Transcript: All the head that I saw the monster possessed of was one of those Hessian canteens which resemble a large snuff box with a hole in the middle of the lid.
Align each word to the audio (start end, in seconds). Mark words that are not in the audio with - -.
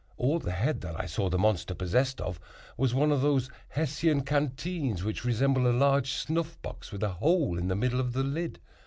All 0.17 0.39
the 0.39 0.51
head 0.51 0.81
that 0.81 0.99
I 0.99 1.05
saw 1.05 1.29
the 1.29 1.37
monster 1.37 1.75
possessed 1.75 2.19
of 2.21 2.39
was 2.75 2.91
one 2.91 3.11
of 3.11 3.21
those 3.21 3.51
Hessian 3.69 4.21
canteens 4.21 5.03
which 5.03 5.23
resemble 5.23 5.67
a 5.67 5.77
large 5.77 6.13
snuff 6.13 6.59
box 6.63 6.91
with 6.91 7.03
a 7.03 7.09
hole 7.09 7.55
in 7.55 7.67
the 7.67 7.75
middle 7.75 7.99
of 7.99 8.13
the 8.13 8.23
lid. 8.23 8.57